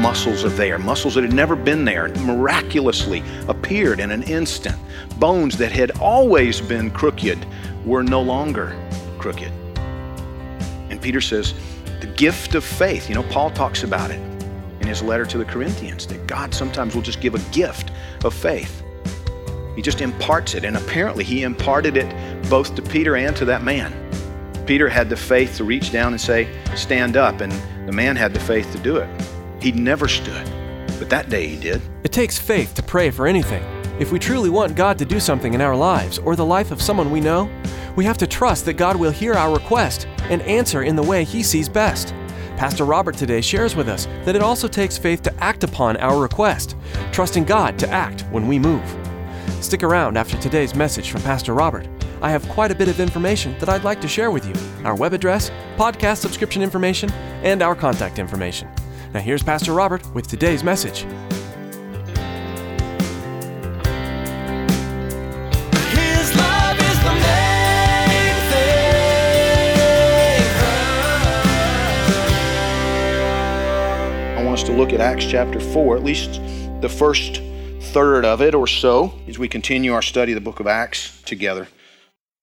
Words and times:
Muscles 0.00 0.44
are 0.44 0.50
there, 0.50 0.78
muscles 0.78 1.14
that 1.14 1.24
had 1.24 1.32
never 1.34 1.54
been 1.54 1.84
there, 1.84 2.08
miraculously 2.20 3.22
appeared 3.48 4.00
in 4.00 4.10
an 4.10 4.22
instant. 4.22 4.76
Bones 5.18 5.58
that 5.58 5.72
had 5.72 5.90
always 5.98 6.60
been 6.60 6.90
crooked 6.90 7.46
were 7.84 8.02
no 8.02 8.22
longer 8.22 8.74
crooked. 9.18 9.52
And 10.88 11.00
Peter 11.00 11.20
says, 11.20 11.54
the 12.00 12.06
gift 12.06 12.54
of 12.54 12.64
faith, 12.64 13.10
you 13.10 13.14
know, 13.14 13.22
Paul 13.24 13.50
talks 13.50 13.82
about 13.82 14.10
it 14.10 14.20
in 14.80 14.88
his 14.88 15.02
letter 15.02 15.26
to 15.26 15.36
the 15.36 15.44
Corinthians, 15.44 16.06
that 16.06 16.26
God 16.26 16.54
sometimes 16.54 16.94
will 16.94 17.02
just 17.02 17.20
give 17.20 17.34
a 17.34 17.50
gift 17.50 17.90
of 18.24 18.32
faith. 18.32 18.82
He 19.76 19.82
just 19.82 20.00
imparts 20.00 20.54
it, 20.54 20.64
and 20.64 20.78
apparently 20.78 21.24
he 21.24 21.42
imparted 21.42 21.98
it 21.98 22.10
both 22.48 22.74
to 22.74 22.82
Peter 22.82 23.16
and 23.16 23.36
to 23.36 23.44
that 23.44 23.62
man. 23.62 23.92
Peter 24.66 24.88
had 24.88 25.10
the 25.10 25.16
faith 25.16 25.58
to 25.58 25.64
reach 25.64 25.92
down 25.92 26.12
and 26.12 26.20
say, 26.20 26.48
Stand 26.74 27.18
up, 27.18 27.42
and 27.42 27.52
the 27.86 27.92
man 27.92 28.16
had 28.16 28.32
the 28.32 28.40
faith 28.40 28.72
to 28.72 28.78
do 28.78 28.96
it. 28.96 29.29
He 29.60 29.72
never 29.72 30.08
stood, 30.08 30.50
but 30.98 31.10
that 31.10 31.28
day 31.28 31.46
he 31.46 31.60
did. 31.60 31.82
It 32.02 32.12
takes 32.12 32.38
faith 32.38 32.74
to 32.74 32.82
pray 32.82 33.10
for 33.10 33.26
anything. 33.26 33.62
If 33.98 34.10
we 34.10 34.18
truly 34.18 34.48
want 34.48 34.74
God 34.74 34.96
to 34.98 35.04
do 35.04 35.20
something 35.20 35.52
in 35.52 35.60
our 35.60 35.76
lives 35.76 36.18
or 36.18 36.34
the 36.34 36.46
life 36.46 36.70
of 36.70 36.80
someone 36.80 37.10
we 37.10 37.20
know, 37.20 37.50
we 37.94 38.06
have 38.06 38.16
to 38.18 38.26
trust 38.26 38.64
that 38.64 38.74
God 38.78 38.96
will 38.96 39.10
hear 39.10 39.34
our 39.34 39.52
request 39.52 40.06
and 40.30 40.40
answer 40.42 40.82
in 40.82 40.96
the 40.96 41.02
way 41.02 41.24
He 41.24 41.42
sees 41.42 41.68
best. 41.68 42.14
Pastor 42.56 42.86
Robert 42.86 43.18
today 43.18 43.42
shares 43.42 43.76
with 43.76 43.88
us 43.88 44.06
that 44.24 44.34
it 44.34 44.42
also 44.42 44.66
takes 44.66 44.96
faith 44.96 45.20
to 45.22 45.44
act 45.44 45.62
upon 45.62 45.98
our 45.98 46.18
request, 46.18 46.74
trusting 47.12 47.44
God 47.44 47.78
to 47.80 47.88
act 47.90 48.22
when 48.30 48.48
we 48.48 48.58
move. 48.58 48.96
Stick 49.60 49.82
around 49.82 50.16
after 50.16 50.38
today's 50.38 50.74
message 50.74 51.10
from 51.10 51.20
Pastor 51.20 51.52
Robert. 51.52 51.86
I 52.22 52.30
have 52.30 52.48
quite 52.48 52.70
a 52.70 52.74
bit 52.74 52.88
of 52.88 52.98
information 52.98 53.58
that 53.58 53.68
I'd 53.68 53.84
like 53.84 54.00
to 54.00 54.08
share 54.08 54.30
with 54.30 54.46
you 54.46 54.54
our 54.86 54.94
web 54.94 55.12
address, 55.12 55.50
podcast 55.76 56.18
subscription 56.18 56.62
information, 56.62 57.10
and 57.42 57.60
our 57.60 57.74
contact 57.74 58.18
information. 58.18 58.70
Now, 59.12 59.18
here's 59.18 59.42
Pastor 59.42 59.72
Robert 59.72 60.08
with 60.14 60.28
today's 60.28 60.62
message. 60.62 61.00
His 65.90 66.36
love 66.36 66.78
is 66.78 66.98
the 67.02 67.14
main 67.20 68.34
thing. 68.52 68.94
I 74.38 74.44
want 74.44 74.60
us 74.60 74.62
to 74.62 74.72
look 74.72 74.92
at 74.92 75.00
Acts 75.00 75.26
chapter 75.26 75.58
4, 75.58 75.96
at 75.96 76.04
least 76.04 76.40
the 76.80 76.88
first 76.88 77.42
third 77.80 78.24
of 78.24 78.40
it 78.40 78.54
or 78.54 78.68
so, 78.68 79.12
as 79.26 79.40
we 79.40 79.48
continue 79.48 79.92
our 79.92 80.02
study 80.02 80.30
of 80.30 80.36
the 80.36 80.40
book 80.40 80.60
of 80.60 80.68
Acts 80.68 81.20
together. 81.22 81.66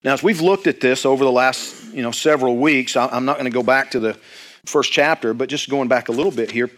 Now, 0.03 0.11
as 0.11 0.21
we've 0.21 0.41
looked 0.41 0.67
at 0.67 0.81
this 0.81 1.05
over 1.05 1.23
the 1.23 1.31
last 1.31 1.93
you 1.93 2.01
know, 2.01 2.11
several 2.11 2.57
weeks, 2.57 2.97
I'm 2.97 3.23
not 3.23 3.37
going 3.37 3.49
to 3.49 3.51
go 3.51 3.63
back 3.63 3.91
to 3.91 4.01
the 4.01 4.19
first 4.67 4.91
chapter, 4.91 5.33
but 5.33 5.49
just 5.49 5.69
going 5.69 5.87
back 5.87 6.09
a 6.09 6.11
little 6.11 6.31
bit 6.31 6.51
here. 6.51 6.69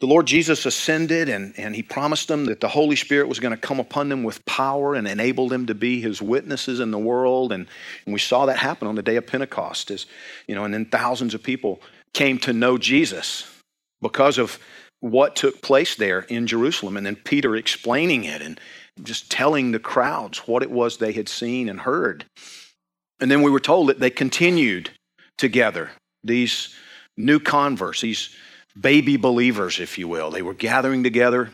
The 0.00 0.06
Lord 0.06 0.26
Jesus 0.26 0.66
ascended 0.66 1.28
and, 1.28 1.54
and 1.56 1.76
he 1.76 1.82
promised 1.82 2.26
them 2.26 2.46
that 2.46 2.60
the 2.60 2.68
Holy 2.68 2.96
Spirit 2.96 3.28
was 3.28 3.38
going 3.38 3.54
to 3.54 3.60
come 3.60 3.78
upon 3.78 4.08
them 4.08 4.24
with 4.24 4.44
power 4.46 4.96
and 4.96 5.06
enable 5.06 5.48
them 5.48 5.66
to 5.66 5.76
be 5.76 6.00
his 6.00 6.20
witnesses 6.20 6.80
in 6.80 6.90
the 6.90 6.98
world. 6.98 7.52
And, 7.52 7.68
and 8.04 8.12
we 8.12 8.18
saw 8.18 8.46
that 8.46 8.56
happen 8.56 8.88
on 8.88 8.96
the 8.96 9.02
day 9.02 9.14
of 9.14 9.28
Pentecost, 9.28 9.92
as, 9.92 10.06
you 10.48 10.56
know, 10.56 10.64
and 10.64 10.74
then 10.74 10.86
thousands 10.86 11.34
of 11.34 11.42
people 11.44 11.80
came 12.14 12.38
to 12.40 12.52
know 12.52 12.78
Jesus 12.78 13.48
because 14.00 14.38
of 14.38 14.58
what 14.98 15.36
took 15.36 15.62
place 15.62 15.94
there 15.94 16.22
in 16.22 16.48
Jerusalem. 16.48 16.96
And 16.96 17.06
then 17.06 17.14
Peter 17.14 17.54
explaining 17.54 18.24
it 18.24 18.42
and 18.42 18.58
just 19.04 19.30
telling 19.30 19.70
the 19.70 19.78
crowds 19.78 20.38
what 20.48 20.64
it 20.64 20.70
was 20.70 20.96
they 20.96 21.12
had 21.12 21.28
seen 21.28 21.68
and 21.68 21.78
heard. 21.78 22.24
And 23.20 23.30
then 23.30 23.42
we 23.42 23.52
were 23.52 23.60
told 23.60 23.88
that 23.88 24.00
they 24.00 24.10
continued 24.10 24.90
together, 25.38 25.92
these 26.24 26.74
new 27.16 27.38
converts, 27.38 28.00
these 28.00 28.30
baby 28.78 29.16
believers, 29.16 29.80
if 29.80 29.98
you 29.98 30.08
will. 30.08 30.30
They 30.30 30.42
were 30.42 30.54
gathering 30.54 31.02
together 31.02 31.50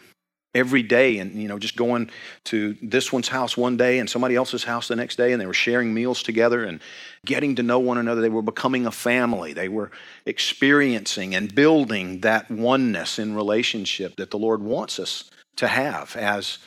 every 0.55 0.83
day 0.83 1.19
and 1.19 1.35
you 1.35 1.47
know 1.47 1.59
just 1.59 1.77
going 1.77 2.11
to 2.43 2.75
this 2.81 3.13
one's 3.13 3.29
house 3.29 3.57
one 3.57 3.77
day 3.77 3.99
and 3.99 4.09
somebody 4.09 4.35
else's 4.35 4.65
house 4.65 4.89
the 4.89 4.97
next 4.97 5.17
day 5.17 5.33
and 5.33 5.41
they 5.41 5.47
were 5.47 5.53
sharing 5.53 5.93
meals 5.93 6.23
together 6.23 6.65
and 6.65 6.81
getting 7.27 7.55
to 7.57 7.63
know 7.63 7.79
one 7.79 7.99
another. 7.99 8.21
They 8.21 8.29
were 8.29 8.43
becoming 8.43 8.87
a 8.87 8.91
family. 8.91 9.53
They 9.53 9.69
were 9.69 9.91
experiencing 10.25 11.35
and 11.35 11.55
building 11.55 12.21
that 12.21 12.51
oneness 12.51 13.19
in 13.19 13.35
relationship 13.35 14.17
that 14.17 14.31
the 14.31 14.39
lord 14.39 14.63
wants 14.63 14.99
us 14.99 15.31
to 15.57 15.69
have 15.69 16.17
as 16.17 16.59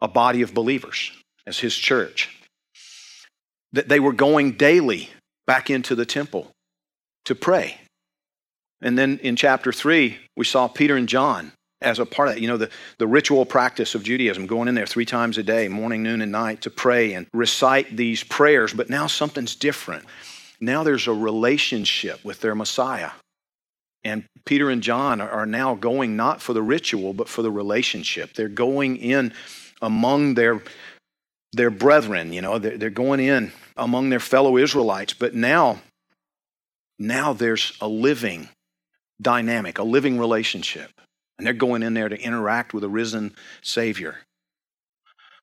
a 0.00 0.08
body 0.08 0.42
of 0.42 0.54
believers 0.54 1.10
as 1.46 1.58
his 1.58 1.74
church. 1.74 2.30
That 3.72 3.88
they 3.88 4.00
were 4.00 4.12
going 4.12 4.52
daily 4.52 5.10
back 5.46 5.68
into 5.68 5.94
the 5.94 6.06
temple 6.06 6.52
to 7.24 7.34
pray 7.34 7.80
and 8.80 8.98
then 8.98 9.18
in 9.22 9.36
chapter 9.36 9.72
3 9.72 10.16
we 10.36 10.44
saw 10.44 10.68
peter 10.68 10.96
and 10.96 11.08
john 11.08 11.52
as 11.82 11.98
a 11.98 12.06
part 12.06 12.28
of 12.28 12.34
that, 12.34 12.40
you 12.40 12.48
know, 12.48 12.56
the, 12.56 12.70
the 12.98 13.06
ritual 13.06 13.44
practice 13.44 13.94
of 13.94 14.02
Judaism, 14.02 14.46
going 14.46 14.68
in 14.68 14.74
there 14.74 14.86
three 14.86 15.04
times 15.04 15.36
a 15.36 15.42
day, 15.42 15.68
morning, 15.68 16.02
noon, 16.02 16.22
and 16.22 16.32
night, 16.32 16.62
to 16.62 16.70
pray 16.70 17.12
and 17.12 17.26
recite 17.32 17.96
these 17.96 18.24
prayers. 18.24 18.72
But 18.72 18.88
now 18.88 19.06
something's 19.06 19.54
different. 19.54 20.04
Now 20.60 20.82
there's 20.82 21.06
a 21.06 21.12
relationship 21.12 22.24
with 22.24 22.40
their 22.40 22.54
Messiah. 22.54 23.10
And 24.04 24.24
Peter 24.44 24.70
and 24.70 24.82
John 24.82 25.20
are 25.20 25.46
now 25.46 25.74
going 25.74 26.16
not 26.16 26.40
for 26.40 26.52
the 26.52 26.62
ritual, 26.62 27.12
but 27.12 27.28
for 27.28 27.42
the 27.42 27.50
relationship. 27.50 28.32
They're 28.32 28.48
going 28.48 28.96
in 28.96 29.34
among 29.82 30.34
their, 30.34 30.62
their 31.52 31.70
brethren, 31.70 32.32
you 32.32 32.40
know, 32.40 32.58
they're, 32.58 32.78
they're 32.78 32.90
going 32.90 33.20
in 33.20 33.52
among 33.76 34.08
their 34.08 34.20
fellow 34.20 34.56
Israelites. 34.56 35.12
But 35.12 35.34
now, 35.34 35.80
now 36.98 37.34
there's 37.34 37.76
a 37.80 37.88
living 37.88 38.48
dynamic, 39.20 39.78
a 39.78 39.82
living 39.82 40.18
relationship. 40.18 40.90
And 41.38 41.46
they're 41.46 41.54
going 41.54 41.82
in 41.82 41.94
there 41.94 42.08
to 42.08 42.18
interact 42.18 42.72
with 42.72 42.84
a 42.84 42.88
risen 42.88 43.34
Savior. 43.62 44.18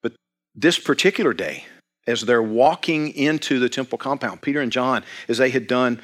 But 0.02 0.14
this 0.56 0.80
particular 0.80 1.34
day, 1.34 1.66
as 2.08 2.22
they're 2.22 2.44
walking 2.44 3.10
into 3.16 3.60
the 3.60 3.70
temple 3.70 3.98
compound, 3.98 4.42
Peter 4.42 4.62
and 4.62 4.72
John, 4.72 5.04
as 5.28 5.38
they 5.38 5.50
had 5.50 5.68
done 5.68 6.02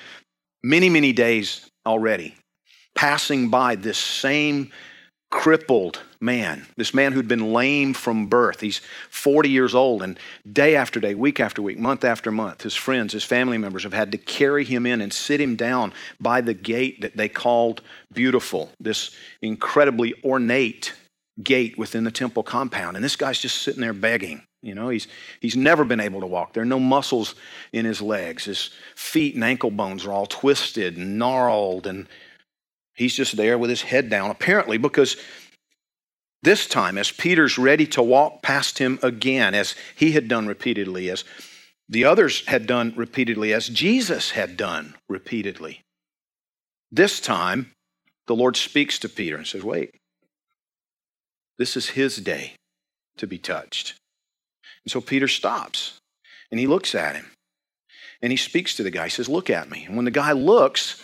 many, 0.64 0.90
many 0.90 1.12
days 1.12 1.70
already, 1.86 2.36
passing 2.96 3.50
by 3.50 3.76
this 3.76 3.98
same 3.98 4.72
crippled 5.30 6.02
man, 6.20 6.66
this 6.76 6.94
man 6.94 7.12
who'd 7.12 7.28
been 7.28 7.54
lame 7.54 7.94
from 7.94 8.28
birth. 8.28 8.62
He's 8.62 8.82
40 9.10 9.50
years 9.50 9.76
old, 9.76 10.02
and 10.02 10.20
day 10.52 10.76
after 10.76 11.00
day, 11.00 11.14
week 11.16 11.40
after 11.40 11.62
week, 11.62 11.78
month 11.78 12.04
after 12.04 12.32
month, 12.32 12.64
his 12.64 12.76
friends, 12.76 13.14
his 13.14 13.24
family 13.24 13.58
members 13.58 13.84
have 13.84 13.94
had 13.94 14.12
to 14.12 14.18
carry 14.18 14.66
him 14.66 14.86
in 14.86 15.02
and 15.02 15.14
sit 15.14 15.40
him 15.40 15.56
down 15.56 15.94
by 16.20 16.42
the 16.42 16.54
gate 16.54 17.02
that 17.02 17.16
they 17.16 17.30
called 17.30 17.82
Beautiful, 18.12 18.72
this 18.80 19.12
incredibly 19.42 20.14
ornate 20.24 20.94
gate 21.44 21.78
within 21.78 22.04
the 22.04 22.12
temple 22.12 22.44
compound. 22.44 22.98
And 22.98 23.04
this 23.04 23.16
guy's 23.16 23.40
just 23.40 23.62
sitting 23.62 23.82
there 23.82 23.94
begging. 23.94 24.44
You 24.62 24.76
know, 24.76 24.90
he's, 24.90 25.08
he's 25.40 25.56
never 25.56 25.86
been 25.86 26.02
able 26.02 26.20
to 26.20 26.28
walk. 26.28 26.52
There 26.54 26.64
are 26.64 26.66
no 26.66 26.80
muscles 26.80 27.36
in 27.72 27.86
his 27.86 28.02
legs. 28.02 28.44
His 28.44 28.72
feet 28.96 29.36
and 29.36 29.44
ankle 29.44 29.72
bones 29.72 30.06
are 30.06 30.12
all 30.12 30.26
twisted 30.26 30.98
and 30.98 31.18
gnarled, 31.18 31.88
and 31.88 32.08
he's 33.00 33.16
just 33.16 33.38
there 33.38 33.58
with 33.58 33.70
his 33.70 33.82
head 33.82 34.10
down, 34.10 34.30
apparently 34.30 34.78
because 34.78 35.16
this 36.44 36.68
time, 36.68 36.98
as 36.98 37.12
Peter's 37.12 37.58
ready 37.58 37.88
to 37.88 38.04
walk 38.04 38.42
past 38.42 38.78
him 38.78 39.00
again, 39.02 39.54
as 39.56 39.74
he 39.96 40.12
had 40.12 40.28
done 40.28 40.48
repeatedly, 40.48 41.10
as 41.10 41.24
the 41.88 42.06
others 42.06 42.46
had 42.48 42.68
done 42.68 42.94
repeatedly, 42.96 43.54
as 43.54 43.70
Jesus 43.70 44.32
had 44.32 44.58
done 44.58 44.96
repeatedly, 45.08 45.82
this 46.92 47.20
time 47.20 47.72
the 48.28 48.36
Lord 48.36 48.58
speaks 48.58 49.00
to 49.00 49.10
Peter 49.10 49.38
and 49.38 49.48
says, 49.48 49.64
Wait, 49.64 49.96
this 51.58 51.76
is 51.78 51.90
his 51.90 52.18
day 52.18 52.54
to 53.18 53.28
be 53.28 53.38
touched. 53.38 53.96
And 54.86 54.92
so 54.92 55.02
Peter 55.02 55.28
stops 55.28 56.00
and 56.52 56.60
he 56.60 56.68
looks 56.68 56.96
at 56.96 57.16
him 57.16 57.28
and 58.22 58.32
he 58.32 58.38
speaks 58.38 58.76
to 58.76 58.84
the 58.84 58.92
guy. 58.92 59.06
He 59.06 59.10
says, 59.10 59.30
Look 59.30 59.50
at 59.50 59.70
me. 59.70 59.86
And 59.86 59.96
when 59.96 60.06
the 60.06 60.12
guy 60.12 60.32
looks, 60.32 61.02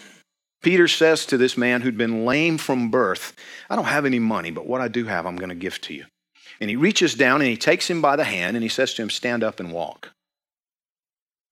Peter 0.61 0.87
says 0.87 1.25
to 1.27 1.37
this 1.37 1.57
man 1.57 1.81
who'd 1.81 1.97
been 1.97 2.25
lame 2.25 2.57
from 2.57 2.89
birth, 2.89 3.33
I 3.69 3.75
don't 3.75 3.85
have 3.85 4.05
any 4.05 4.19
money, 4.19 4.51
but 4.51 4.65
what 4.65 4.81
I 4.81 4.87
do 4.87 5.05
have, 5.05 5.25
I'm 5.25 5.35
going 5.35 5.49
to 5.49 5.55
give 5.55 5.79
to 5.81 5.93
you. 5.93 6.05
And 6.59 6.69
he 6.69 6.75
reaches 6.75 7.13
down 7.13 7.41
and 7.41 7.49
he 7.49 7.57
takes 7.57 7.89
him 7.89 8.01
by 8.01 8.15
the 8.15 8.23
hand 8.23 8.55
and 8.55 8.63
he 8.63 8.69
says 8.69 8.93
to 8.93 9.01
him, 9.01 9.09
Stand 9.09 9.43
up 9.43 9.59
and 9.59 9.71
walk. 9.71 10.11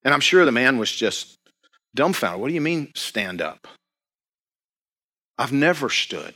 And 0.04 0.14
I'm 0.14 0.20
sure 0.20 0.46
the 0.46 0.52
man 0.52 0.78
was 0.78 0.92
just 0.92 1.38
dumbfounded. 1.96 2.42
What 2.42 2.48
do 2.48 2.54
you 2.54 2.62
mean, 2.62 2.92
stand 2.96 3.42
up? 3.42 3.68
I've 5.38 5.52
never 5.52 5.90
stood. 5.90 6.34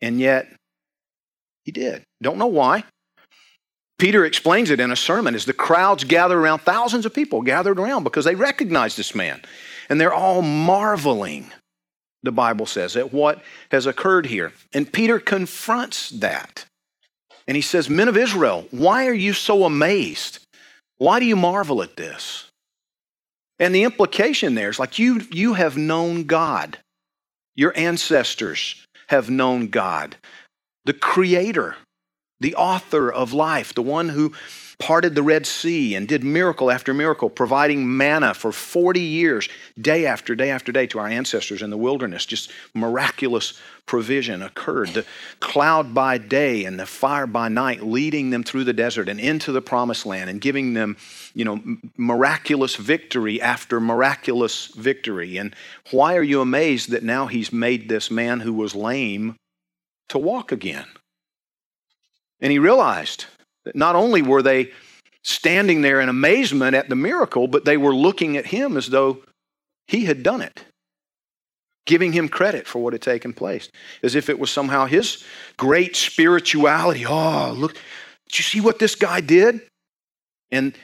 And 0.00 0.20
yet, 0.20 0.48
he 1.64 1.72
did. 1.72 2.04
Don't 2.22 2.38
know 2.38 2.46
why. 2.46 2.84
Peter 3.98 4.24
explains 4.24 4.70
it 4.70 4.80
in 4.80 4.90
a 4.90 4.96
sermon 4.96 5.34
as 5.34 5.44
the 5.44 5.52
crowds 5.52 6.04
gather 6.04 6.38
around, 6.38 6.58
thousands 6.60 7.06
of 7.06 7.14
people 7.14 7.42
gathered 7.42 7.78
around 7.78 8.04
because 8.04 8.24
they 8.24 8.34
recognize 8.34 8.96
this 8.96 9.14
man. 9.14 9.40
And 9.88 10.00
they're 10.00 10.14
all 10.14 10.42
marveling, 10.42 11.52
the 12.22 12.32
Bible 12.32 12.66
says, 12.66 12.96
at 12.96 13.12
what 13.12 13.42
has 13.70 13.86
occurred 13.86 14.26
here. 14.26 14.52
And 14.72 14.92
Peter 14.92 15.18
confronts 15.18 16.10
that. 16.10 16.64
And 17.46 17.56
he 17.56 17.62
says, 17.62 17.90
Men 17.90 18.08
of 18.08 18.16
Israel, 18.16 18.66
why 18.70 19.06
are 19.06 19.14
you 19.14 19.32
so 19.32 19.64
amazed? 19.64 20.38
Why 20.98 21.20
do 21.20 21.26
you 21.26 21.36
marvel 21.36 21.82
at 21.82 21.96
this? 21.96 22.50
And 23.58 23.74
the 23.74 23.84
implication 23.84 24.54
there 24.54 24.70
is 24.70 24.78
like 24.78 24.98
you, 24.98 25.22
you 25.30 25.54
have 25.54 25.76
known 25.76 26.24
God. 26.24 26.78
Your 27.54 27.76
ancestors 27.76 28.84
have 29.08 29.30
known 29.30 29.68
God, 29.68 30.16
the 30.84 30.92
Creator, 30.92 31.76
the 32.40 32.54
author 32.54 33.10
of 33.10 33.32
life, 33.32 33.74
the 33.74 33.82
one 33.82 34.10
who 34.10 34.32
parted 34.78 35.14
the 35.14 35.22
Red 35.22 35.46
Sea 35.46 35.94
and 35.94 36.08
did 36.08 36.24
miracle 36.24 36.70
after 36.70 36.92
miracle, 36.92 37.30
providing 37.30 37.96
manna 37.96 38.34
for 38.34 38.52
40 38.52 39.00
years, 39.00 39.48
day 39.80 40.04
after 40.04 40.34
day 40.34 40.50
after 40.50 40.72
day, 40.72 40.86
to 40.88 40.98
our 40.98 41.06
ancestors 41.06 41.62
in 41.62 41.70
the 41.70 41.76
wilderness. 41.76 42.26
Just 42.26 42.50
miraculous 42.74 43.58
provision 43.86 44.42
occurred. 44.42 44.88
The 44.90 45.06
cloud 45.40 45.94
by 45.94 46.18
day 46.18 46.64
and 46.64 46.78
the 46.78 46.86
fire 46.86 47.26
by 47.26 47.48
night, 47.48 47.82
leading 47.82 48.30
them 48.30 48.42
through 48.42 48.64
the 48.64 48.72
desert 48.72 49.08
and 49.08 49.20
into 49.20 49.52
the 49.52 49.62
promised 49.62 50.06
land 50.06 50.28
and 50.28 50.40
giving 50.40 50.74
them, 50.74 50.96
you 51.34 51.44
know, 51.44 51.62
miraculous 51.96 52.76
victory 52.76 53.40
after 53.40 53.80
miraculous 53.80 54.66
victory. 54.66 55.36
And 55.36 55.54
why 55.92 56.16
are 56.16 56.22
you 56.22 56.40
amazed 56.40 56.90
that 56.90 57.04
now 57.04 57.26
he's 57.26 57.52
made 57.52 57.88
this 57.88 58.10
man 58.10 58.40
who 58.40 58.52
was 58.52 58.74
lame 58.74 59.36
to 60.08 60.18
walk 60.18 60.50
again? 60.50 60.86
And 62.44 62.52
he 62.52 62.58
realized 62.58 63.24
that 63.64 63.74
not 63.74 63.96
only 63.96 64.20
were 64.20 64.42
they 64.42 64.70
standing 65.22 65.80
there 65.80 66.02
in 66.02 66.10
amazement 66.10 66.76
at 66.76 66.90
the 66.90 66.94
miracle, 66.94 67.48
but 67.48 67.64
they 67.64 67.78
were 67.78 67.94
looking 67.94 68.36
at 68.36 68.44
him 68.44 68.76
as 68.76 68.88
though 68.88 69.22
he 69.88 70.04
had 70.04 70.22
done 70.22 70.42
it, 70.42 70.66
giving 71.86 72.12
him 72.12 72.28
credit 72.28 72.66
for 72.66 72.80
what 72.80 72.92
had 72.92 73.00
taken 73.00 73.32
place, 73.32 73.70
as 74.02 74.14
if 74.14 74.28
it 74.28 74.38
was 74.38 74.50
somehow 74.50 74.84
his 74.84 75.24
great 75.56 75.96
spirituality. 75.96 77.06
Oh, 77.06 77.54
look, 77.56 77.72
did 78.28 78.38
you 78.38 78.42
see 78.42 78.60
what 78.60 78.78
this 78.78 78.94
guy 78.94 79.22
did? 79.22 79.62
And 80.50 80.76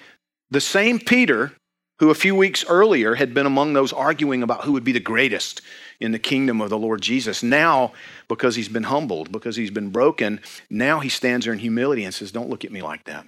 the 0.50 0.62
same 0.62 0.98
Peter 0.98 1.52
who 1.98 2.08
a 2.08 2.14
few 2.14 2.34
weeks 2.34 2.64
earlier 2.66 3.16
had 3.16 3.34
been 3.34 3.44
among 3.44 3.74
those 3.74 3.92
arguing 3.92 4.42
about 4.42 4.64
who 4.64 4.72
would 4.72 4.84
be 4.84 4.92
the 4.92 4.98
greatest 4.98 5.60
in 6.00 6.12
the 6.12 6.18
kingdom 6.18 6.60
of 6.60 6.70
the 6.70 6.78
Lord 6.78 7.02
Jesus. 7.02 7.42
Now, 7.42 7.92
because 8.28 8.56
he's 8.56 8.68
been 8.68 8.84
humbled, 8.84 9.30
because 9.30 9.56
he's 9.56 9.70
been 9.70 9.90
broken, 9.90 10.40
now 10.70 11.00
he 11.00 11.08
stands 11.08 11.44
there 11.44 11.52
in 11.52 11.58
humility 11.58 12.04
and 12.04 12.14
says, 12.14 12.32
Don't 12.32 12.48
look 12.48 12.64
at 12.64 12.72
me 12.72 12.82
like 12.82 13.04
that. 13.04 13.26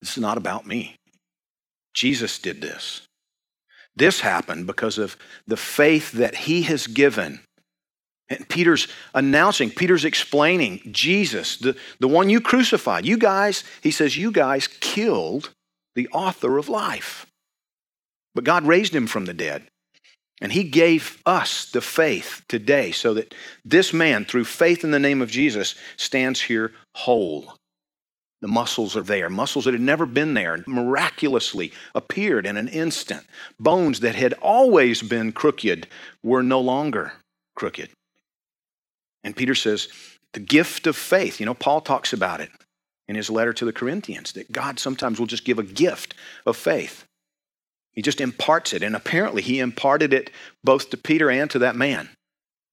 This 0.00 0.12
is 0.12 0.22
not 0.22 0.38
about 0.38 0.66
me. 0.66 0.96
Jesus 1.94 2.38
did 2.38 2.60
this. 2.60 3.02
This 3.94 4.20
happened 4.20 4.66
because 4.66 4.98
of 4.98 5.16
the 5.46 5.56
faith 5.56 6.12
that 6.12 6.34
he 6.34 6.62
has 6.62 6.86
given. 6.86 7.40
And 8.28 8.48
Peter's 8.48 8.88
announcing, 9.14 9.70
Peter's 9.70 10.06
explaining 10.06 10.80
Jesus, 10.90 11.58
the, 11.58 11.76
the 11.98 12.08
one 12.08 12.30
you 12.30 12.40
crucified. 12.40 13.04
You 13.04 13.18
guys, 13.18 13.64
he 13.82 13.90
says, 13.90 14.16
you 14.16 14.32
guys 14.32 14.66
killed 14.66 15.50
the 15.94 16.08
author 16.08 16.56
of 16.56 16.70
life. 16.70 17.26
But 18.34 18.44
God 18.44 18.66
raised 18.66 18.94
him 18.94 19.06
from 19.06 19.26
the 19.26 19.34
dead. 19.34 19.66
And 20.42 20.50
he 20.50 20.64
gave 20.64 21.22
us 21.24 21.70
the 21.70 21.80
faith 21.80 22.42
today 22.48 22.90
so 22.90 23.14
that 23.14 23.32
this 23.64 23.92
man, 23.92 24.24
through 24.24 24.44
faith 24.44 24.82
in 24.82 24.90
the 24.90 24.98
name 24.98 25.22
of 25.22 25.30
Jesus, 25.30 25.76
stands 25.96 26.40
here 26.40 26.72
whole. 26.96 27.54
The 28.40 28.48
muscles 28.48 28.96
are 28.96 29.02
there, 29.02 29.30
muscles 29.30 29.66
that 29.66 29.72
had 29.72 29.80
never 29.80 30.04
been 30.04 30.34
there, 30.34 30.64
miraculously 30.66 31.72
appeared 31.94 32.44
in 32.44 32.56
an 32.56 32.66
instant. 32.66 33.22
Bones 33.60 34.00
that 34.00 34.16
had 34.16 34.34
always 34.42 35.00
been 35.00 35.30
crooked 35.30 35.86
were 36.24 36.42
no 36.42 36.60
longer 36.60 37.12
crooked. 37.54 37.90
And 39.22 39.36
Peter 39.36 39.54
says, 39.54 39.86
the 40.32 40.40
gift 40.40 40.88
of 40.88 40.96
faith, 40.96 41.38
you 41.38 41.46
know, 41.46 41.54
Paul 41.54 41.80
talks 41.80 42.12
about 42.12 42.40
it 42.40 42.50
in 43.06 43.14
his 43.14 43.30
letter 43.30 43.52
to 43.52 43.64
the 43.64 43.72
Corinthians, 43.72 44.32
that 44.32 44.50
God 44.50 44.80
sometimes 44.80 45.20
will 45.20 45.26
just 45.28 45.44
give 45.44 45.60
a 45.60 45.62
gift 45.62 46.14
of 46.44 46.56
faith. 46.56 47.04
He 47.92 48.02
just 48.02 48.20
imparts 48.20 48.72
it. 48.72 48.82
And 48.82 48.96
apparently, 48.96 49.42
he 49.42 49.60
imparted 49.60 50.12
it 50.12 50.30
both 50.64 50.90
to 50.90 50.96
Peter 50.96 51.30
and 51.30 51.50
to 51.50 51.58
that 51.60 51.76
man. 51.76 52.08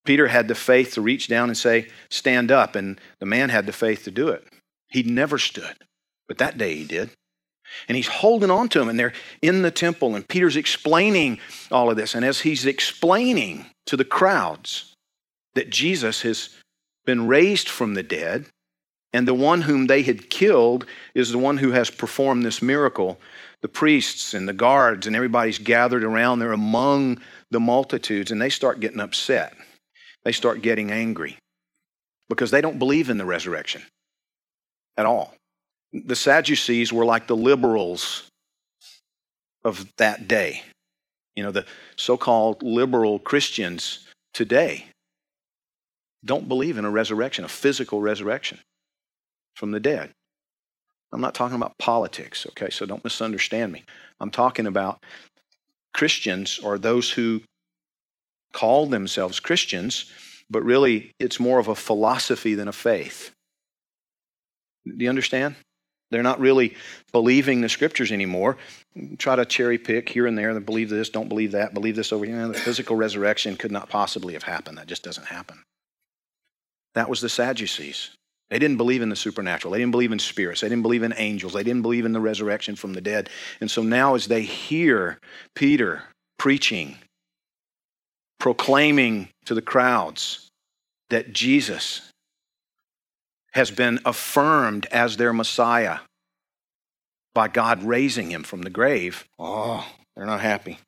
Peter 0.06 0.28
had 0.28 0.48
the 0.48 0.56
faith 0.56 0.94
to 0.94 1.02
reach 1.02 1.28
down 1.28 1.50
and 1.50 1.58
say, 1.58 1.88
Stand 2.10 2.52
up. 2.52 2.76
And 2.76 3.00
the 3.20 3.26
man 3.26 3.50
had 3.50 3.66
the 3.66 3.74
faith 3.74 4.04
to 4.06 4.12
do 4.12 4.30
it. 4.30 4.48
He'd 4.90 5.08
never 5.08 5.38
stood, 5.38 5.76
but 6.28 6.38
that 6.40 6.58
day 6.58 6.76
he 6.76 6.86
did. 6.86 7.12
And 7.88 7.96
he's 7.96 8.08
holding 8.08 8.50
on 8.50 8.70
to 8.70 8.82
him, 8.82 8.90
and 8.90 9.00
they're 9.00 9.14
in 9.42 9.62
the 9.62 9.70
temple, 9.70 10.16
and 10.16 10.28
Peter's 10.28 10.56
explaining 10.56 11.40
all 11.72 11.92
of 11.92 11.98
this. 11.98 12.16
And 12.16 12.26
as 12.26 12.42
he's 12.42 12.66
explaining 12.66 13.68
to 13.86 13.96
the 13.96 14.06
crowds 14.06 14.96
that 15.54 15.70
Jesus 15.70 16.24
has 16.24 16.50
been 17.06 17.28
raised 17.28 17.70
from 17.70 17.94
the 17.94 18.04
dead, 18.04 18.46
and 19.14 19.28
the 19.28 19.34
one 19.34 19.62
whom 19.62 19.88
they 19.88 20.04
had 20.04 20.30
killed 20.30 20.86
is 21.16 21.32
the 21.32 21.38
one 21.38 21.58
who 21.58 21.72
has 21.72 21.90
performed 21.90 22.46
this 22.46 22.62
miracle, 22.62 23.20
the 23.62 23.68
priests 23.68 24.34
and 24.34 24.48
the 24.48 24.54
guards 24.54 25.08
and 25.08 25.16
everybody's 25.16 25.58
gathered 25.58 26.04
around 26.04 26.40
there 26.40 26.52
among 26.52 27.20
the 27.50 27.60
multitudes 27.60 28.32
and 28.32 28.42
they 28.42 28.50
start 28.50 28.80
getting 28.80 29.00
upset. 29.00 29.56
They 30.24 30.32
start 30.32 30.62
getting 30.62 30.92
angry 30.92 31.38
because 32.28 32.52
they 32.52 32.62
don't 32.62 32.78
believe 32.78 33.10
in 33.10 33.18
the 33.18 33.26
resurrection 33.26 33.82
at 34.96 35.06
all. 35.06 35.34
The 35.92 36.16
Sadducees 36.16 36.94
were 36.94 37.06
like 37.06 37.26
the 37.26 37.36
liberals 37.36 38.28
of 39.64 39.92
that 39.98 40.28
day. 40.28 40.62
You 41.36 41.44
know, 41.44 41.52
the 41.52 41.66
so 41.96 42.16
called 42.16 42.62
liberal 42.62 43.18
Christians 43.18 44.08
today 44.34 44.86
don't 46.24 46.48
believe 46.48 46.78
in 46.78 46.86
a 46.86 46.92
resurrection, 46.92 47.46
a 47.46 47.50
physical 47.50 48.02
resurrection 48.02 48.60
from 49.60 49.72
the 49.72 49.80
dead. 49.80 50.12
I'm 51.12 51.22
not 51.22 51.36
talking 51.36 51.58
about 51.58 51.78
politics, 51.78 52.48
okay? 52.52 52.70
So 52.70 52.86
don't 52.86 53.04
misunderstand 53.04 53.72
me. 53.72 53.84
I'm 54.20 54.32
talking 54.32 54.66
about 54.66 55.04
Christians 55.94 56.60
or 56.60 56.78
those 56.78 57.12
who 57.12 57.42
call 58.54 58.86
themselves 58.86 59.40
Christians, 59.40 60.12
but 60.50 60.64
really 60.64 61.12
it's 61.20 61.40
more 61.40 61.60
of 61.60 61.68
a 61.68 61.76
philosophy 61.76 62.56
than 62.56 62.68
a 62.68 62.72
faith. 62.74 63.32
Do 64.86 65.04
you 65.04 65.10
understand? 65.10 65.56
They're 66.12 66.24
not 66.24 66.40
really 66.40 66.76
believing 67.12 67.62
the 67.62 67.70
scriptures 67.70 68.12
anymore. 68.12 68.58
Try 69.18 69.36
to 69.36 69.46
cherry 69.46 69.78
pick 69.78 70.10
here 70.10 70.26
and 70.26 70.38
there. 70.38 70.58
Believe 70.60 70.90
this, 70.90 71.10
don't 71.10 71.30
believe 71.30 71.52
that, 71.52 71.74
believe 71.74 71.96
this 71.96 72.14
over 72.14 72.26
here. 72.26 72.48
The 72.48 72.54
physical 72.54 72.96
resurrection 72.96 73.58
could 73.58 73.72
not 73.72 73.90
possibly 73.90 74.34
have 74.34 74.44
happened. 74.44 74.78
That 74.78 74.88
just 74.88 75.04
doesn't 75.04 75.28
happen. 75.28 75.62
That 76.96 77.10
was 77.10 77.22
the 77.22 77.30
Sadducees. 77.30 78.12
They 78.50 78.58
didn't 78.58 78.78
believe 78.78 79.02
in 79.02 79.10
the 79.10 79.16
supernatural. 79.16 79.72
They 79.72 79.80
didn't 79.80 79.92
believe 79.92 80.12
in 80.12 80.20
spirits. 80.20 80.62
They 80.62 80.70
didn't 80.70 80.82
believe 80.82 81.04
in 81.04 81.14
angels. 81.18 81.54
They 81.54 81.64
didn't 81.64 81.84
believe 81.84 82.06
in 82.06 82.14
the 82.14 82.20
resurrection 82.20 82.76
from 82.76 82.94
the 82.94 83.02
dead. 83.02 83.30
And 83.62 83.70
so 83.70 83.84
now, 83.84 84.16
as 84.16 84.28
they 84.28 84.42
hear 84.42 85.20
Peter 85.56 86.04
preaching, 86.40 86.98
proclaiming 88.40 89.30
to 89.46 89.54
the 89.54 89.62
crowds 89.62 90.48
that 91.10 91.32
Jesus 91.32 92.12
has 93.54 93.70
been 93.70 94.00
affirmed 94.04 94.88
as 94.92 95.18
their 95.18 95.34
Messiah 95.34 96.00
by 97.36 97.48
God 97.48 97.84
raising 97.84 98.32
him 98.32 98.44
from 98.44 98.64
the 98.64 98.70
grave, 98.72 99.26
oh, 99.38 99.88
they're 100.16 100.26
not 100.26 100.42
happy. 100.42 100.80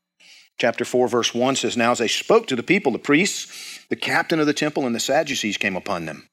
Chapter 0.60 0.86
4, 0.86 1.08
verse 1.08 1.34
1 1.34 1.56
says, 1.56 1.78
Now 1.78 1.92
as 1.92 2.00
they 2.00 2.08
spoke 2.08 2.48
to 2.48 2.56
the 2.56 2.64
people, 2.64 2.92
the 2.92 3.00
priests, 3.00 3.86
the 3.90 3.96
captain 3.96 4.40
of 4.40 4.48
the 4.48 4.54
temple, 4.54 4.86
and 4.86 4.96
the 4.96 5.00
Sadducees 5.00 5.58
came 5.58 5.76
upon 5.76 6.06
them 6.06 6.28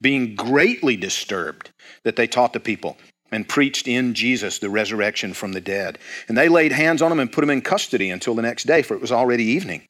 being 0.00 0.34
greatly 0.34 0.96
disturbed 0.96 1.70
that 2.04 2.16
they 2.16 2.26
taught 2.26 2.52
the 2.52 2.60
people 2.60 2.96
and 3.30 3.48
preached 3.48 3.88
in 3.88 4.14
Jesus 4.14 4.58
the 4.58 4.70
resurrection 4.70 5.34
from 5.34 5.52
the 5.52 5.60
dead. 5.60 5.98
And 6.28 6.38
they 6.38 6.48
laid 6.48 6.72
hands 6.72 7.02
on 7.02 7.10
him 7.10 7.18
and 7.18 7.32
put 7.32 7.42
him 7.42 7.50
in 7.50 7.62
custody 7.62 8.10
until 8.10 8.34
the 8.34 8.42
next 8.42 8.64
day, 8.64 8.82
for 8.82 8.94
it 8.94 9.00
was 9.00 9.12
already 9.12 9.44
evening. 9.44 9.82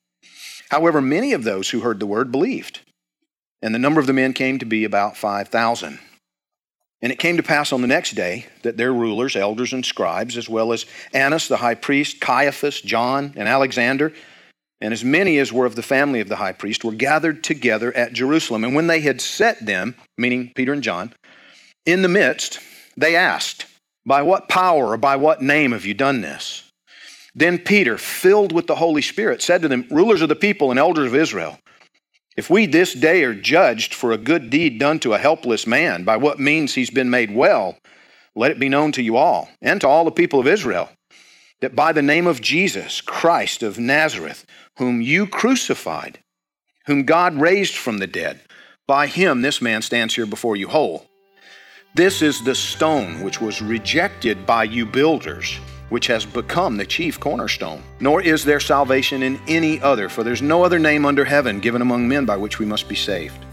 However, 0.70 1.02
many 1.02 1.32
of 1.32 1.44
those 1.44 1.70
who 1.70 1.80
heard 1.80 2.00
the 2.00 2.06
word 2.06 2.32
believed, 2.32 2.80
and 3.60 3.74
the 3.74 3.78
number 3.78 4.00
of 4.00 4.06
the 4.06 4.12
men 4.12 4.32
came 4.32 4.58
to 4.58 4.66
be 4.66 4.84
about 4.84 5.16
5,000. 5.16 5.98
And 7.02 7.12
it 7.12 7.18
came 7.18 7.36
to 7.36 7.42
pass 7.42 7.70
on 7.70 7.82
the 7.82 7.86
next 7.86 8.12
day 8.12 8.46
that 8.62 8.78
their 8.78 8.92
rulers, 8.92 9.36
elders, 9.36 9.74
and 9.74 9.84
scribes, 9.84 10.38
as 10.38 10.48
well 10.48 10.72
as 10.72 10.86
Annas 11.12 11.48
the 11.48 11.58
high 11.58 11.74
priest, 11.74 12.18
Caiaphas, 12.18 12.80
John, 12.80 13.34
and 13.36 13.46
Alexander, 13.46 14.14
and 14.80 14.92
as 14.92 15.04
many 15.04 15.38
as 15.38 15.52
were 15.52 15.66
of 15.66 15.76
the 15.76 15.82
family 15.82 16.20
of 16.20 16.28
the 16.28 16.36
high 16.36 16.52
priest 16.52 16.84
were 16.84 16.92
gathered 16.92 17.42
together 17.42 17.94
at 17.96 18.12
Jerusalem. 18.12 18.64
And 18.64 18.74
when 18.74 18.86
they 18.86 19.00
had 19.00 19.20
set 19.20 19.64
them, 19.64 19.94
meaning 20.18 20.52
Peter 20.54 20.72
and 20.72 20.82
John, 20.82 21.12
in 21.86 22.02
the 22.02 22.08
midst, 22.08 22.60
they 22.96 23.16
asked, 23.16 23.66
By 24.04 24.22
what 24.22 24.48
power 24.48 24.88
or 24.88 24.96
by 24.96 25.16
what 25.16 25.42
name 25.42 25.72
have 25.72 25.84
you 25.84 25.94
done 25.94 26.20
this? 26.20 26.70
Then 27.34 27.58
Peter, 27.58 27.98
filled 27.98 28.52
with 28.52 28.66
the 28.66 28.76
Holy 28.76 29.02
Spirit, 29.02 29.42
said 29.42 29.62
to 29.62 29.68
them, 29.68 29.86
Rulers 29.90 30.22
of 30.22 30.28
the 30.28 30.36
people 30.36 30.70
and 30.70 30.78
elders 30.78 31.08
of 31.08 31.16
Israel, 31.16 31.58
if 32.36 32.50
we 32.50 32.66
this 32.66 32.94
day 32.94 33.22
are 33.24 33.34
judged 33.34 33.94
for 33.94 34.12
a 34.12 34.18
good 34.18 34.50
deed 34.50 34.78
done 34.78 34.98
to 35.00 35.14
a 35.14 35.18
helpless 35.18 35.66
man, 35.66 36.04
by 36.04 36.16
what 36.16 36.40
means 36.40 36.74
he's 36.74 36.90
been 36.90 37.10
made 37.10 37.34
well, 37.34 37.76
let 38.34 38.50
it 38.50 38.58
be 38.58 38.68
known 38.68 38.92
to 38.92 39.02
you 39.02 39.16
all, 39.16 39.48
and 39.62 39.80
to 39.80 39.88
all 39.88 40.04
the 40.04 40.10
people 40.10 40.40
of 40.40 40.46
Israel, 40.46 40.90
that 41.60 41.76
by 41.76 41.92
the 41.92 42.02
name 42.02 42.26
of 42.26 42.40
Jesus, 42.40 43.00
Christ 43.00 43.62
of 43.62 43.78
Nazareth, 43.78 44.44
whom 44.78 45.00
you 45.00 45.26
crucified, 45.26 46.18
whom 46.86 47.04
God 47.04 47.34
raised 47.34 47.76
from 47.76 47.98
the 47.98 48.06
dead, 48.06 48.40
by 48.86 49.06
him 49.06 49.42
this 49.42 49.62
man 49.62 49.82
stands 49.82 50.14
here 50.14 50.26
before 50.26 50.56
you 50.56 50.68
whole. 50.68 51.06
This 51.94 52.22
is 52.22 52.42
the 52.42 52.54
stone 52.54 53.22
which 53.22 53.40
was 53.40 53.62
rejected 53.62 54.46
by 54.46 54.64
you 54.64 54.84
builders 54.84 55.58
which 55.94 56.06
has 56.08 56.24
become 56.24 56.76
the 56.76 56.84
chief 56.84 57.20
cornerstone. 57.20 57.82
Nor 58.00 58.22
is 58.22 58.44
there 58.44 58.58
salvation 58.58 59.22
in 59.22 59.40
any 59.46 59.80
other, 59.80 60.08
for 60.08 60.24
there's 60.24 60.42
no 60.42 60.64
other 60.64 60.78
name 60.78 61.04
under 61.06 61.24
heaven 61.24 61.60
given 61.60 61.82
among 61.82 62.08
men 62.08 62.24
by 62.24 62.36
which 62.36 62.58
we 62.58 62.66
must 62.66 62.88
be 62.88 62.94
saved. 62.94 63.44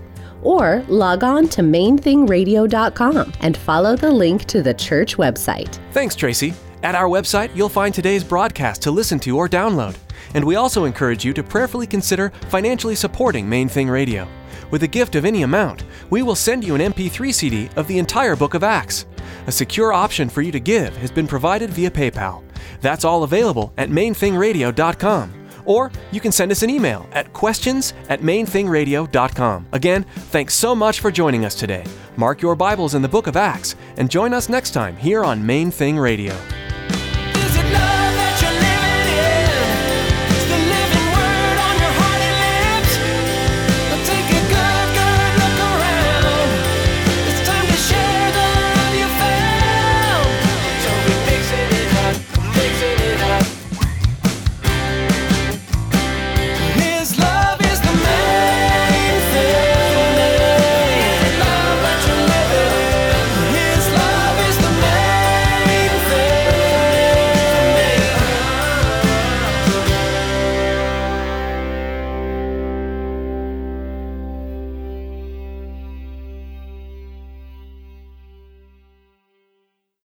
or 0.43 0.85
log 0.89 1.25
on 1.25 1.49
to 1.49 1.63
mainthingradio.com 1.63 3.33
and 3.41 3.57
follow 3.57 3.97
the 3.97 4.11
link 4.11 4.45
to 4.45 4.63
the 4.63 4.75
church 4.75 5.17
website. 5.17 5.79
Thanks, 5.93 6.15
Tracy. 6.15 6.53
At 6.83 6.95
our 6.95 7.09
website, 7.09 7.55
you'll 7.55 7.69
find 7.69 7.95
today's 7.95 8.25
broadcast 8.25 8.83
to 8.83 8.91
listen 8.91 9.21
to 9.21 9.37
or 9.37 9.49
download. 9.49 9.97
And 10.35 10.45
we 10.45 10.57
also 10.57 10.85
encourage 10.85 11.25
you 11.25 11.33
to 11.33 11.43
prayerfully 11.43 11.87
consider 11.87 12.31
financially 12.49 12.97
supporting 12.97 13.49
Main 13.49 13.69
Thing 13.69 13.89
Radio. 13.89 14.29
With 14.73 14.83
a 14.85 14.89
gift 14.89 15.17
of 15.17 15.27
any 15.27 15.43
amount, 15.43 15.85
we 16.09 16.23
will 16.23 16.35
send 16.35 16.65
you 16.65 16.75
an 16.75 16.81
MP3 16.81 17.33
CD 17.33 17.69
of 17.77 17.87
the 17.87 17.99
entire 17.99 18.35
book 18.35 18.55
of 18.55 18.65
Acts. 18.65 19.05
A 19.47 19.53
secure 19.53 19.93
option 19.93 20.31
for 20.31 20.41
you 20.41 20.51
to 20.51 20.59
give 20.59 20.97
has 20.97 21.11
been 21.11 21.27
provided 21.27 21.69
via 21.69 21.91
PayPal. 21.91 22.43
That's 22.81 23.05
all 23.05 23.23
available 23.23 23.75
at 23.77 23.91
mainthingradio.com. 23.91 25.49
Or 25.67 25.93
you 26.11 26.21
can 26.21 26.33
send 26.33 26.51
us 26.51 26.63
an 26.63 26.71
email 26.71 27.07
at 27.13 27.35
questions 27.35 27.93
at 28.09 28.23
mainthingradio.com. 28.23 29.67
Again, 29.73 30.05
thanks 30.05 30.55
so 30.55 30.75
much 30.75 31.01
for 31.01 31.11
joining 31.11 31.45
us 31.45 31.55
today. 31.55 31.85
Mark 32.17 32.41
your 32.41 32.57
Bibles 32.57 32.95
in 32.95 33.03
the 33.03 33.09
book 33.09 33.27
of 33.27 33.37
Acts 33.37 33.77
and 33.99 34.11
join 34.11 34.33
us 34.33 34.49
next 34.49 34.71
time 34.71 34.97
here 34.97 35.23
on 35.23 35.45
Main 35.45 35.71
Thing 35.71 35.99
Radio. 35.99 36.35